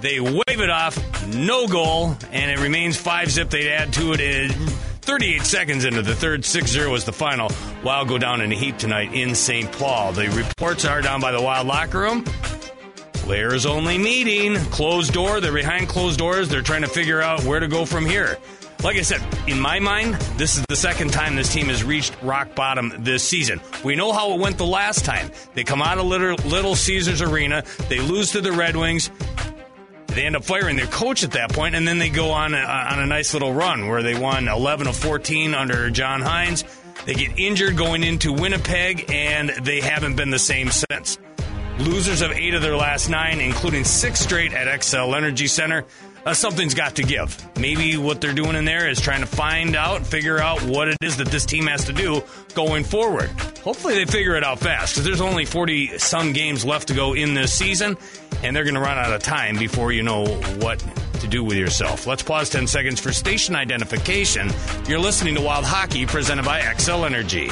They 0.00 0.18
wave 0.18 0.42
it 0.48 0.70
off, 0.70 0.98
no 1.28 1.68
goal, 1.68 2.16
and 2.32 2.50
it 2.50 2.58
remains 2.58 2.96
5 2.96 3.30
zip. 3.30 3.50
They'd 3.50 3.70
add 3.70 3.92
to 3.92 4.12
it. 4.18 4.50
In 5.02 5.06
38 5.06 5.42
seconds 5.42 5.84
into 5.84 6.02
the 6.02 6.14
third, 6.14 6.44
6 6.44 6.70
0 6.70 6.90
was 6.90 7.04
the 7.04 7.12
final. 7.12 7.50
Wild 7.82 8.08
go 8.08 8.18
down 8.18 8.40
in 8.40 8.52
a 8.52 8.54
heap 8.54 8.78
tonight 8.78 9.12
in 9.12 9.34
St. 9.34 9.70
Paul. 9.72 10.12
The 10.12 10.28
reports 10.30 10.84
are 10.84 11.00
down 11.00 11.20
by 11.20 11.32
the 11.32 11.42
Wild 11.42 11.66
locker 11.66 12.00
room. 12.00 12.24
Players 13.12 13.66
only 13.66 13.98
meeting, 13.98 14.56
closed 14.70 15.12
door. 15.12 15.40
They're 15.40 15.52
behind 15.52 15.88
closed 15.88 16.18
doors. 16.18 16.48
They're 16.48 16.62
trying 16.62 16.82
to 16.82 16.88
figure 16.88 17.20
out 17.20 17.44
where 17.44 17.60
to 17.60 17.68
go 17.68 17.84
from 17.84 18.06
here. 18.06 18.38
Like 18.82 18.96
I 18.96 19.02
said, 19.02 19.22
in 19.46 19.60
my 19.60 19.78
mind, 19.78 20.14
this 20.36 20.56
is 20.56 20.64
the 20.68 20.74
second 20.74 21.12
time 21.12 21.36
this 21.36 21.52
team 21.52 21.66
has 21.66 21.84
reached 21.84 22.16
rock 22.20 22.56
bottom 22.56 22.92
this 22.98 23.22
season. 23.22 23.60
We 23.84 23.94
know 23.94 24.12
how 24.12 24.32
it 24.32 24.40
went 24.40 24.58
the 24.58 24.66
last 24.66 25.04
time. 25.04 25.30
They 25.54 25.62
come 25.62 25.80
out 25.80 25.98
of 25.98 26.06
Little 26.06 26.74
Caesars 26.74 27.22
Arena, 27.22 27.62
they 27.88 28.00
lose 28.00 28.32
to 28.32 28.40
the 28.40 28.50
Red 28.50 28.76
Wings. 28.76 29.08
They 30.14 30.26
end 30.26 30.36
up 30.36 30.44
firing 30.44 30.76
their 30.76 30.86
coach 30.86 31.24
at 31.24 31.32
that 31.32 31.52
point, 31.52 31.74
and 31.74 31.88
then 31.88 31.98
they 31.98 32.10
go 32.10 32.30
on 32.30 32.54
a, 32.54 32.58
on 32.58 32.98
a 33.00 33.06
nice 33.06 33.32
little 33.32 33.52
run 33.52 33.88
where 33.88 34.02
they 34.02 34.18
won 34.18 34.46
11 34.48 34.86
of 34.86 34.96
14 34.96 35.54
under 35.54 35.90
John 35.90 36.20
Hynes. 36.20 36.64
They 37.04 37.14
get 37.14 37.38
injured 37.38 37.76
going 37.76 38.04
into 38.04 38.32
Winnipeg, 38.32 39.10
and 39.10 39.48
they 39.48 39.80
haven't 39.80 40.16
been 40.16 40.30
the 40.30 40.38
same 40.38 40.70
since. 40.70 41.18
Losers 41.78 42.20
of 42.20 42.30
eight 42.32 42.54
of 42.54 42.62
their 42.62 42.76
last 42.76 43.08
nine, 43.08 43.40
including 43.40 43.84
six 43.84 44.20
straight 44.20 44.52
at 44.52 44.68
Xcel 44.68 45.16
Energy 45.16 45.46
Center. 45.46 45.84
Uh, 46.24 46.34
something's 46.34 46.74
got 46.74 46.94
to 46.96 47.02
give. 47.02 47.36
Maybe 47.58 47.96
what 47.96 48.20
they're 48.20 48.32
doing 48.32 48.54
in 48.54 48.64
there 48.64 48.88
is 48.88 49.00
trying 49.00 49.20
to 49.22 49.26
find 49.26 49.74
out, 49.74 50.06
figure 50.06 50.38
out 50.38 50.62
what 50.62 50.86
it 50.88 50.96
is 51.00 51.16
that 51.16 51.28
this 51.28 51.44
team 51.44 51.66
has 51.66 51.84
to 51.86 51.92
do 51.92 52.22
going 52.54 52.84
forward. 52.84 53.28
Hopefully, 53.64 53.94
they 53.94 54.04
figure 54.04 54.36
it 54.36 54.44
out 54.44 54.60
fast 54.60 54.94
because 54.94 55.04
there's 55.04 55.20
only 55.20 55.44
40 55.44 55.98
some 55.98 56.32
games 56.32 56.64
left 56.64 56.88
to 56.88 56.94
go 56.94 57.14
in 57.14 57.34
this 57.34 57.52
season, 57.52 57.96
and 58.42 58.54
they're 58.54 58.64
going 58.64 58.74
to 58.74 58.80
run 58.80 58.98
out 58.98 59.12
of 59.12 59.22
time 59.22 59.56
before 59.56 59.92
you 59.92 60.02
know 60.02 60.26
what 60.58 60.84
to 61.20 61.28
do 61.28 61.44
with 61.44 61.56
yourself. 61.56 62.06
Let's 62.06 62.22
pause 62.22 62.50
10 62.50 62.66
seconds 62.66 63.00
for 63.00 63.12
station 63.12 63.54
identification. 63.54 64.50
You're 64.88 64.98
listening 64.98 65.34
to 65.36 65.40
Wild 65.40 65.64
Hockey 65.64 66.06
presented 66.06 66.44
by 66.44 66.60
Xcel 66.60 67.06
Energy. 67.06 67.50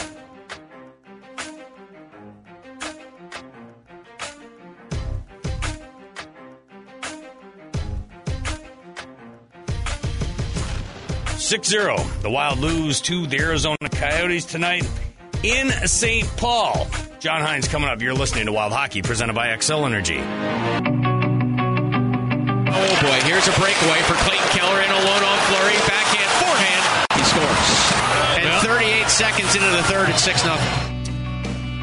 Six 11.38 11.68
zero. 11.68 11.96
The 12.22 12.30
Wild 12.30 12.60
lose 12.60 13.00
to 13.00 13.26
the 13.26 13.40
Arizona 13.40 13.76
Coyotes 13.90 14.44
tonight 14.44 14.88
in 15.42 15.70
St. 15.88 16.24
Paul. 16.36 16.86
John 17.20 17.42
Hynes 17.42 17.68
coming 17.68 17.90
up. 17.90 18.00
You're 18.00 18.14
listening 18.14 18.46
to 18.46 18.52
Wild 18.52 18.72
Hockey 18.72 19.02
presented 19.02 19.34
by 19.34 19.48
Xcel 19.48 19.84
Energy. 19.84 20.16
Oh 20.16 20.22
boy, 23.02 23.20
here's 23.28 23.46
a 23.46 23.52
breakaway 23.60 24.00
for 24.08 24.14
Clayton 24.24 24.48
Keller 24.56 24.80
in 24.80 24.90
alone 24.90 25.22
on 25.22 25.38
Fleury. 25.52 25.76
Backhand, 25.84 26.30
forehand. 26.40 26.82
He 27.12 27.22
scores. 27.28 27.92
And 28.40 28.48
38 28.66 29.08
seconds 29.08 29.54
into 29.54 29.68
the 29.68 29.82
third, 29.82 30.08
it's 30.08 30.24
6 30.24 30.40
0. 30.40 30.89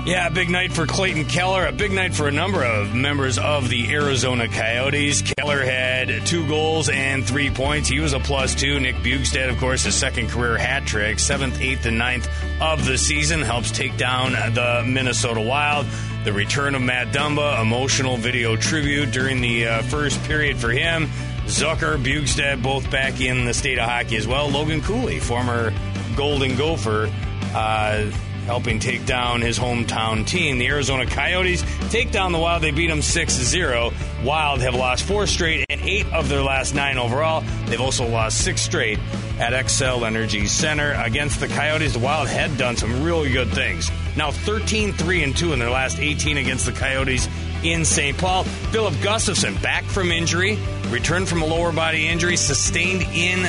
Yeah, 0.07 0.29
big 0.29 0.49
night 0.49 0.71
for 0.71 0.85
Clayton 0.85 1.25
Keller. 1.25 1.65
A 1.65 1.73
big 1.73 1.91
night 1.91 2.15
for 2.15 2.29
a 2.29 2.31
number 2.31 2.63
of 2.63 2.95
members 2.95 3.37
of 3.37 3.67
the 3.67 3.93
Arizona 3.93 4.47
Coyotes. 4.47 5.21
Keller 5.21 5.61
had 5.61 6.25
two 6.25 6.47
goals 6.47 6.87
and 6.87 7.27
three 7.27 7.49
points. 7.49 7.89
He 7.89 7.99
was 7.99 8.13
a 8.13 8.19
plus 8.19 8.55
two. 8.55 8.79
Nick 8.79 8.95
Bjugstad, 8.95 9.49
of 9.49 9.57
course, 9.57 9.83
his 9.83 9.95
second 9.95 10.29
career 10.29 10.57
hat 10.57 10.85
trick, 10.85 11.19
seventh, 11.19 11.59
eighth, 11.59 11.85
and 11.85 11.97
ninth 11.97 12.29
of 12.61 12.85
the 12.85 12.97
season, 12.97 13.41
helps 13.41 13.69
take 13.69 13.97
down 13.97 14.31
the 14.31 14.85
Minnesota 14.87 15.41
Wild. 15.41 15.85
The 16.23 16.31
return 16.31 16.73
of 16.75 16.81
Matt 16.81 17.07
Dumba, 17.13 17.61
emotional 17.61 18.15
video 18.15 18.55
tribute 18.55 19.11
during 19.11 19.41
the 19.41 19.67
uh, 19.67 19.81
first 19.81 20.23
period 20.23 20.55
for 20.55 20.69
him. 20.69 21.07
Zucker, 21.47 22.01
Bjugstad, 22.01 22.63
both 22.63 22.89
back 22.89 23.19
in 23.19 23.43
the 23.43 23.53
state 23.53 23.77
of 23.77 23.89
hockey 23.89 24.15
as 24.15 24.25
well. 24.25 24.47
Logan 24.47 24.81
Cooley, 24.81 25.19
former 25.19 25.73
Golden 26.15 26.55
Gopher, 26.55 27.11
uh, 27.53 28.09
helping 28.47 28.79
take 28.79 29.05
down 29.05 29.41
his 29.41 29.59
hometown 29.59 30.25
team. 30.25 30.57
The 30.57 30.67
Arizona 30.67 31.05
Coyotes 31.05 31.63
take 31.91 32.11
down 32.11 32.31
the 32.31 32.39
Wild. 32.39 32.63
They 32.63 32.71
beat 32.71 32.87
them 32.87 33.01
6 33.01 33.33
0. 33.33 33.91
Wild 34.23 34.61
have 34.61 34.73
lost 34.73 35.03
four 35.03 35.27
straight 35.27 35.65
and 35.69 35.81
eight 35.81 36.05
of 36.13 36.29
their 36.29 36.41
last 36.41 36.73
nine 36.73 36.97
overall. 36.97 37.43
They've 37.65 37.81
also 37.81 38.07
lost 38.07 38.43
six 38.43 38.61
straight 38.61 38.97
at 39.39 39.53
Xcel 39.53 40.07
Energy 40.07 40.47
Center. 40.47 40.93
Against 40.93 41.39
the 41.39 41.47
Coyotes, 41.47 41.93
the 41.93 41.99
Wild 41.99 42.29
had 42.29 42.57
done 42.57 42.77
some 42.77 43.03
really 43.03 43.31
good 43.31 43.49
things. 43.49 43.91
Now 44.15 44.31
13 44.31 44.93
3 44.93 45.23
and 45.23 45.37
2 45.37 45.53
in 45.53 45.59
their 45.59 45.69
last 45.69 45.99
18 45.99 46.37
against 46.37 46.65
the 46.65 46.71
Coyotes 46.71 47.27
in 47.63 47.85
St. 47.85 48.17
Paul. 48.17 48.43
Philip 48.71 48.93
Gustavsson 48.95 49.61
back 49.61 49.83
from 49.83 50.11
injury, 50.11 50.57
returned 50.89 51.27
from 51.27 51.41
a 51.41 51.45
lower 51.45 51.71
body 51.71 52.07
injury 52.07 52.37
sustained 52.37 53.03
in 53.13 53.39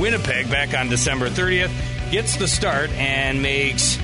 Winnipeg 0.00 0.50
back 0.50 0.74
on 0.74 0.88
December 0.88 1.28
30th. 1.28 1.70
Gets 2.10 2.36
the 2.36 2.48
start 2.48 2.90
and 2.90 3.40
makes 3.40 3.96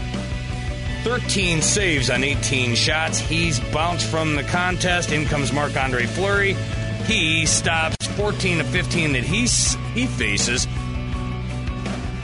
13 1.06 1.62
saves 1.62 2.10
on 2.10 2.25
18 2.25 2.75
shots. 2.75 3.20
He's 3.20 3.60
bounced 3.60 4.08
from 4.08 4.34
the 4.34 4.42
contest. 4.42 5.12
In 5.12 5.25
comes 5.25 5.52
Marc 5.52 5.76
Andre 5.76 6.04
Fleury. 6.04 6.54
He 7.04 7.46
stops 7.46 8.08
14 8.16 8.58
to 8.58 8.64
15 8.64 9.12
that 9.12 9.22
he's, 9.22 9.76
he 9.94 10.06
faces. 10.08 10.66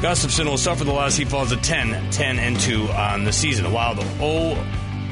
Gustavsson 0.00 0.46
will 0.46 0.58
suffer 0.58 0.82
the 0.82 0.90
loss. 0.90 1.14
He 1.14 1.24
falls 1.24 1.50
to 1.50 1.56
10, 1.58 2.10
10 2.10 2.38
and 2.40 2.58
2 2.58 2.88
on 2.88 3.22
the 3.22 3.32
season. 3.32 3.70
While 3.70 3.94
the 3.94 4.04
Wild 4.20 4.56
0 4.56 4.64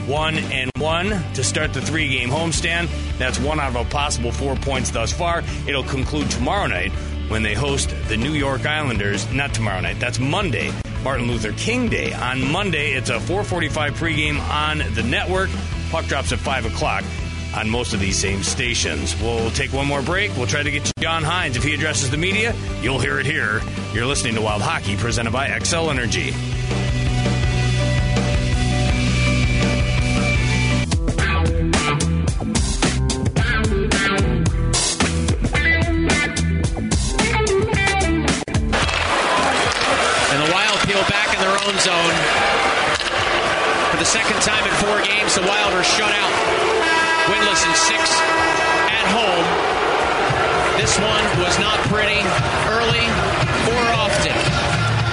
1 0.06 0.38
and 0.38 0.72
1 0.76 1.32
to 1.34 1.44
start 1.44 1.72
the 1.72 1.80
three 1.80 2.08
game 2.08 2.28
homestand. 2.28 2.88
That's 3.18 3.38
one 3.38 3.60
out 3.60 3.76
of 3.76 3.86
a 3.86 3.88
possible 3.88 4.32
four 4.32 4.56
points 4.56 4.90
thus 4.90 5.12
far. 5.12 5.44
It'll 5.68 5.84
conclude 5.84 6.28
tomorrow 6.28 6.66
night 6.66 6.90
when 7.30 7.42
they 7.42 7.54
host 7.54 7.94
the 8.08 8.16
New 8.16 8.32
York 8.32 8.66
Islanders. 8.66 9.30
Not 9.32 9.54
tomorrow 9.54 9.80
night, 9.80 9.99
that's 9.99 10.18
Monday 10.18 10.70
Martin 11.02 11.26
Luther 11.26 11.52
King 11.52 11.88
Day. 11.88 12.12
On 12.12 12.50
Monday, 12.50 12.92
it's 12.92 13.10
a 13.10 13.18
4:45 13.20 13.94
pregame 13.94 14.40
on 14.50 14.82
the 14.94 15.02
network. 15.02 15.50
Puck 15.90 16.06
drops 16.06 16.32
at 16.32 16.38
five 16.38 16.66
o'clock 16.66 17.04
on 17.56 17.68
most 17.68 17.94
of 17.94 18.00
these 18.00 18.18
same 18.18 18.42
stations. 18.42 19.20
We'll 19.20 19.50
take 19.50 19.72
one 19.72 19.87
more 19.87 20.02
break. 20.02 20.37
We'll 20.37 20.46
try 20.46 20.62
to 20.62 20.70
get 20.70 20.90
John 20.99 21.25
Hynes 21.25 21.56
If 21.56 21.64
he 21.64 21.75
addresses 21.75 22.10
the 22.10 22.16
media, 22.16 22.54
you'll 22.82 23.00
hear 23.00 23.18
it 23.18 23.26
here. 23.26 23.60
You're 23.92 24.06
listening 24.06 24.34
to 24.34 24.40
Wild 24.40 24.62
Hockey, 24.62 24.96
presented 24.96 25.32
by 25.32 25.49
Xcel 25.49 25.90
Energy. 25.90 26.32
Zone. 41.80 42.12
For 43.88 43.96
the 43.96 44.04
second 44.04 44.37
time 44.44 44.60
in 44.68 44.75
four 44.84 45.00
games, 45.00 45.34
the 45.34 45.40
Wild 45.40 45.72
are 45.72 45.82
shut 45.82 46.12
out. 46.12 46.32
Winless 47.32 47.64
in 47.64 47.75
six 47.88 48.04
at 48.92 49.06
home. 49.16 49.46
This 50.76 50.99
one 51.00 51.25
was 51.40 51.56
not 51.58 51.78
pretty 51.88 52.20
early 52.68 53.06
or 53.72 53.84
often. 53.96 54.37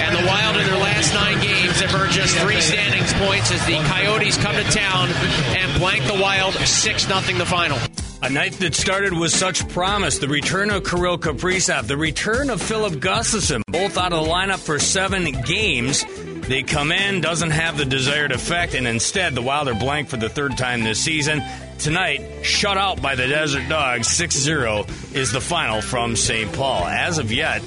And 0.04 0.12
the 0.12 0.26
Wild 0.28 0.56
in 0.58 0.66
their 0.66 0.76
last 0.76 1.14
nine 1.14 1.40
games 1.40 1.80
have 1.80 1.94
earned 1.94 2.12
just 2.12 2.36
three 2.36 2.60
standings 2.60 3.12
points 3.14 3.50
as 3.50 3.64
the 3.64 3.76
Coyotes 3.88 4.36
come 4.36 4.56
to 4.56 4.64
town 4.64 5.08
and 5.56 5.80
blank 5.80 6.04
the 6.04 6.20
Wild 6.20 6.52
6 6.52 7.06
0 7.06 7.38
the 7.38 7.46
final. 7.46 7.78
A 8.20 8.28
night 8.28 8.52
that 8.54 8.74
started 8.74 9.12
with 9.12 9.30
such 9.30 9.68
promise. 9.68 10.18
The 10.18 10.26
return 10.26 10.70
of 10.70 10.82
Kirill 10.82 11.18
Kaprizov, 11.18 11.86
the 11.86 11.96
return 11.96 12.50
of 12.50 12.60
Philip 12.60 12.94
Gustavsson, 12.94 13.62
both 13.68 13.96
out 13.96 14.12
of 14.12 14.24
the 14.24 14.30
lineup 14.30 14.58
for 14.58 14.80
seven 14.80 15.40
games. 15.42 16.04
They 16.48 16.64
come 16.64 16.90
in, 16.90 17.20
doesn't 17.20 17.50
have 17.50 17.78
the 17.78 17.84
desired 17.84 18.32
effect, 18.32 18.74
and 18.74 18.88
instead 18.88 19.36
the 19.36 19.42
Wild 19.42 19.68
are 19.68 19.74
blank 19.74 20.08
for 20.08 20.16
the 20.16 20.28
third 20.28 20.58
time 20.58 20.82
this 20.82 21.00
season. 21.00 21.40
Tonight, 21.78 22.44
shut 22.44 22.76
out 22.76 23.00
by 23.00 23.14
the 23.14 23.28
Desert 23.28 23.68
Dogs 23.68 24.08
6 24.08 24.34
0 24.34 24.86
is 25.14 25.30
the 25.30 25.40
final 25.40 25.80
from 25.80 26.16
St. 26.16 26.52
Paul. 26.52 26.86
As 26.86 27.18
of 27.18 27.30
yet, 27.30 27.62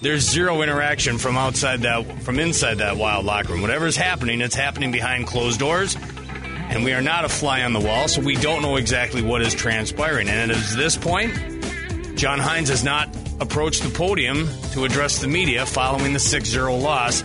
there's 0.00 0.22
zero 0.28 0.62
interaction 0.62 1.18
from 1.18 1.36
outside 1.36 1.82
that 1.82 2.22
from 2.22 2.40
inside 2.40 2.78
that 2.78 2.96
wild 2.96 3.26
locker 3.26 3.52
room. 3.52 3.60
Whatever's 3.60 3.96
happening, 3.96 4.40
it's 4.40 4.54
happening 4.54 4.90
behind 4.90 5.26
closed 5.26 5.60
doors. 5.60 5.96
And 6.72 6.84
we 6.84 6.94
are 6.94 7.02
not 7.02 7.26
a 7.26 7.28
fly 7.28 7.62
on 7.62 7.74
the 7.74 7.80
wall, 7.80 8.08
so 8.08 8.22
we 8.22 8.34
don't 8.34 8.62
know 8.62 8.76
exactly 8.76 9.20
what 9.20 9.42
is 9.42 9.54
transpiring. 9.54 10.28
And 10.28 10.50
at 10.50 10.56
this 10.74 10.96
point, 10.96 11.34
John 12.16 12.38
Hynes 12.38 12.68
has 12.68 12.82
not 12.82 13.14
approached 13.40 13.82
the 13.82 13.90
podium 13.90 14.48
to 14.72 14.84
address 14.84 15.18
the 15.18 15.28
media 15.28 15.66
following 15.66 16.14
the 16.14 16.18
6 16.18 16.48
0 16.48 16.76
loss 16.76 17.22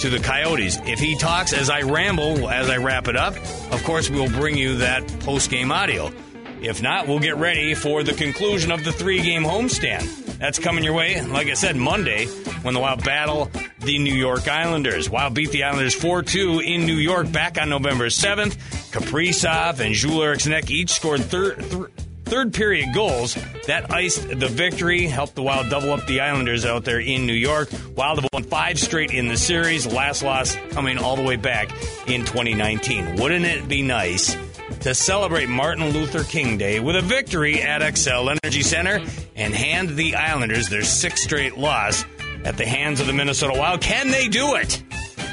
to 0.00 0.10
the 0.10 0.18
Coyotes. 0.18 0.78
If 0.84 0.98
he 0.98 1.16
talks 1.16 1.54
as 1.54 1.70
I 1.70 1.80
ramble, 1.80 2.50
as 2.50 2.68
I 2.68 2.76
wrap 2.76 3.08
it 3.08 3.16
up, 3.16 3.36
of 3.72 3.82
course, 3.84 4.10
we'll 4.10 4.30
bring 4.30 4.58
you 4.58 4.76
that 4.76 5.06
post 5.20 5.50
game 5.50 5.72
audio. 5.72 6.12
If 6.60 6.82
not, 6.82 7.08
we'll 7.08 7.20
get 7.20 7.36
ready 7.36 7.74
for 7.74 8.02
the 8.02 8.12
conclusion 8.12 8.70
of 8.70 8.84
the 8.84 8.92
three 8.92 9.22
game 9.22 9.44
homestand. 9.44 10.29
That's 10.40 10.58
coming 10.58 10.82
your 10.82 10.94
way, 10.94 11.20
like 11.20 11.48
I 11.48 11.54
said, 11.54 11.76
Monday 11.76 12.24
when 12.62 12.72
the 12.72 12.80
Wild 12.80 13.04
battle 13.04 13.50
the 13.80 13.98
New 13.98 14.14
York 14.14 14.48
Islanders. 14.48 15.10
Wild 15.10 15.34
beat 15.34 15.50
the 15.50 15.64
Islanders 15.64 15.94
4 15.94 16.22
2 16.22 16.60
in 16.60 16.86
New 16.86 16.96
York 16.96 17.30
back 17.30 17.60
on 17.60 17.68
November 17.68 18.06
7th. 18.06 18.56
Kaprizov 18.90 19.80
and 19.80 19.94
Joel 19.94 20.22
Eriksson 20.22 20.58
each 20.68 20.90
scored 20.90 21.20
third. 21.20 21.58
Th- 21.58 21.84
third 22.24 22.54
period 22.54 22.94
goals 22.94 23.34
that 23.66 23.92
iced 23.92 24.28
the 24.28 24.46
victory, 24.46 25.06
helped 25.06 25.34
the 25.34 25.42
Wild 25.42 25.68
double 25.68 25.92
up 25.92 26.06
the 26.06 26.20
Islanders 26.20 26.64
out 26.64 26.84
there 26.84 27.00
in 27.00 27.26
New 27.26 27.34
York. 27.34 27.68
Wild 27.96 28.20
have 28.20 28.28
won 28.32 28.44
five 28.44 28.78
straight 28.78 29.10
in 29.10 29.26
the 29.26 29.36
series, 29.36 29.84
last 29.84 30.22
loss 30.22 30.56
coming 30.70 30.96
all 30.96 31.16
the 31.16 31.22
way 31.22 31.34
back 31.34 31.70
in 32.06 32.24
2019. 32.24 33.16
Wouldn't 33.16 33.44
it 33.44 33.66
be 33.66 33.82
nice 33.82 34.36
to 34.80 34.94
celebrate 34.94 35.48
Martin 35.48 35.90
Luther 35.90 36.24
King 36.24 36.56
Day 36.56 36.80
with 36.80 36.96
a 36.96 37.02
victory 37.02 37.62
at 37.62 37.82
Xcel 37.82 38.36
Energy 38.42 38.62
Center 38.62 39.00
and 39.36 39.54
hand 39.54 39.90
the 39.90 40.16
Islanders 40.16 40.68
their 40.68 40.82
sixth 40.82 41.24
straight 41.24 41.58
loss 41.58 42.04
at 42.44 42.56
the 42.56 42.66
hands 42.66 43.00
of 43.00 43.06
the 43.06 43.12
Minnesota 43.12 43.58
Wild? 43.58 43.80
Can 43.80 44.10
they 44.10 44.28
do 44.28 44.54
it? 44.54 44.82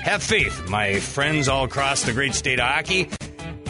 Have 0.04 0.24
faith, 0.24 0.70
my 0.70 1.00
friends 1.00 1.48
all 1.48 1.66
across 1.66 2.04
the 2.04 2.14
great 2.14 2.34
state 2.34 2.60
of 2.60 2.68
hockey. 2.68 3.10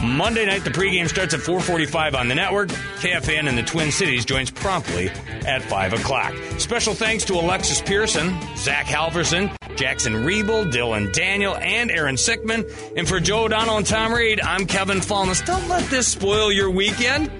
Monday 0.02 0.46
night, 0.46 0.64
the 0.64 0.70
pregame 0.70 1.10
starts 1.10 1.34
at 1.34 1.40
4:45 1.40 2.16
on 2.16 2.28
the 2.28 2.36
network. 2.36 2.70
KFAN 3.00 3.48
in 3.48 3.56
the 3.56 3.64
Twin 3.64 3.92
Cities 3.92 4.26
joins 4.26 4.52
promptly 4.52 5.10
at 5.46 5.64
5 5.64 5.94
o'clock. 5.94 6.34
Special 6.58 6.94
thanks 6.94 7.26
to 7.26 7.34
Alexis 7.34 7.82
Pearson, 7.82 8.38
Zach 8.56 8.86
Halverson, 8.86 9.56
Jackson 9.76 10.14
Riebel, 10.24 10.72
Dylan 10.72 11.12
Daniel, 11.14 11.56
and 11.58 11.90
Aaron 11.90 12.16
Sickman. 12.16 12.64
And 12.96 13.08
for 13.08 13.20
Joe 13.20 13.46
O'Donnell 13.46 13.78
and 13.78 13.86
Tom 13.86 14.14
Reid, 14.14 14.40
I'm 14.42 14.66
Kevin 14.66 15.00
Falness. 15.00 15.44
Don't 15.46 15.68
let 15.68 15.90
this 15.90 16.08
spoil 16.08 16.52
your 16.52 16.70
weekend. 16.70 17.32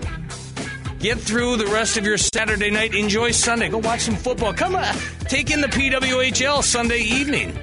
Get 1.00 1.20
through 1.20 1.58
the 1.58 1.68
rest 1.68 1.98
of 1.98 2.06
your 2.06 2.18
Saturday 2.18 2.72
night. 2.72 2.96
Enjoy 2.96 3.30
Sunday. 3.32 3.70
Go 3.70 3.78
watch 3.78 4.02
some 4.02 4.16
football. 4.16 4.54
Come 4.54 4.76
on, 4.76 4.96
take 5.26 5.52
in 5.52 5.62
the 5.62 5.68
PWHL 5.68 6.64
Sunday 6.64 7.02
evening. 7.02 7.58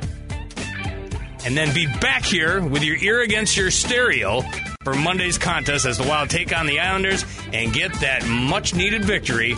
And 1.44 1.56
then 1.56 1.74
be 1.74 1.86
back 2.00 2.24
here 2.24 2.62
with 2.62 2.82
your 2.82 2.96
ear 2.96 3.20
against 3.20 3.56
your 3.56 3.70
stereo 3.70 4.42
for 4.84 4.94
Monday's 4.94 5.38
contest 5.38 5.86
as 5.86 5.96
the 5.96 6.06
Wild 6.06 6.28
take 6.28 6.56
on 6.56 6.66
the 6.66 6.78
Islanders 6.78 7.24
and 7.52 7.72
get 7.72 7.92
that 8.00 8.26
much 8.26 8.74
needed 8.74 9.04
victory 9.04 9.56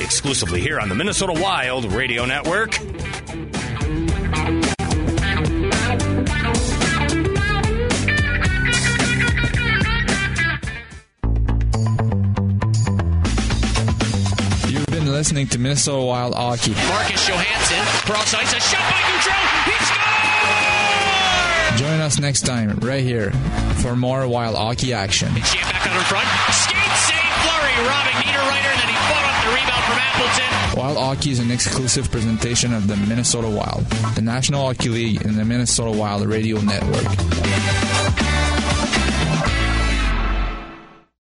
exclusively 0.00 0.60
here 0.60 0.80
on 0.80 0.88
the 0.88 0.94
Minnesota 0.94 1.34
Wild 1.40 1.92
Radio 1.92 2.24
Network. 2.24 2.80
You've 14.68 14.86
been 14.86 15.12
listening 15.12 15.46
to 15.48 15.58
Minnesota 15.58 16.02
Wild 16.02 16.34
Hockey. 16.34 16.72
Marcus 16.72 17.28
Johansson, 17.28 18.10
cross 18.10 18.34
ice, 18.34 18.52
a 18.54 18.60
shot 18.60 18.80
by 18.90 19.00
Gaudreau. 19.00 19.70
He 19.70 19.84
scores! 19.84 20.11
Join 21.76 22.00
us 22.00 22.18
next 22.20 22.42
time, 22.42 22.76
right 22.80 23.02
here, 23.02 23.30
for 23.82 23.96
more 23.96 24.26
Wild 24.28 24.56
Hockey 24.56 24.92
action. 24.92 25.32
Back 25.34 25.86
out 25.86 25.96
in 25.96 26.02
front. 26.04 26.26
Skate 26.52 26.76
save 27.08 27.32
Fleury, 27.42 27.88
robbing 27.88 28.12
Niederreiter, 28.22 28.70
and 28.70 28.80
then 28.80 28.88
he 28.88 28.94
fought 29.08 29.24
off 29.24 29.44
the 29.44 29.50
rebound 29.50 29.84
from 29.84 29.98
Appleton. 29.98 30.78
Wild 30.78 30.98
Hockey 30.98 31.30
is 31.32 31.38
an 31.38 31.50
exclusive 31.50 32.10
presentation 32.10 32.72
of 32.72 32.86
the 32.86 32.96
Minnesota 32.96 33.48
Wild, 33.48 33.84
the 34.14 34.22
National 34.22 34.66
Hockey 34.66 34.88
League, 34.90 35.24
and 35.24 35.36
the 35.36 35.44
Minnesota 35.44 35.90
Wild 35.90 36.24
Radio 36.26 36.60
Network. 36.60 37.91